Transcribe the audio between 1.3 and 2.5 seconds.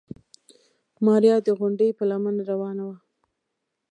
د غونډۍ په لمنه